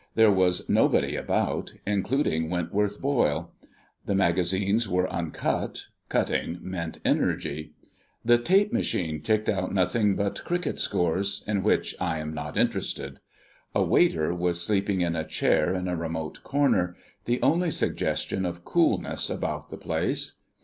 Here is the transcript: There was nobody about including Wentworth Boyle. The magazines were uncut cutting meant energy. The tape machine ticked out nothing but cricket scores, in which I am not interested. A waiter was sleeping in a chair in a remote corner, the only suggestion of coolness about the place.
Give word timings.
There 0.15 0.31
was 0.31 0.67
nobody 0.67 1.15
about 1.15 1.73
including 1.85 2.49
Wentworth 2.49 2.99
Boyle. 2.99 3.51
The 4.07 4.15
magazines 4.15 4.89
were 4.89 5.07
uncut 5.13 5.83
cutting 6.09 6.57
meant 6.59 6.97
energy. 7.05 7.75
The 8.25 8.39
tape 8.39 8.73
machine 8.73 9.21
ticked 9.21 9.47
out 9.47 9.71
nothing 9.71 10.15
but 10.15 10.43
cricket 10.43 10.79
scores, 10.79 11.43
in 11.45 11.61
which 11.61 11.93
I 11.99 12.17
am 12.17 12.33
not 12.33 12.57
interested. 12.57 13.19
A 13.75 13.83
waiter 13.83 14.33
was 14.33 14.59
sleeping 14.59 15.01
in 15.01 15.15
a 15.15 15.23
chair 15.23 15.75
in 15.75 15.87
a 15.87 15.95
remote 15.95 16.41
corner, 16.41 16.95
the 17.25 17.39
only 17.43 17.69
suggestion 17.69 18.43
of 18.43 18.65
coolness 18.65 19.29
about 19.29 19.69
the 19.69 19.77
place. 19.77 20.39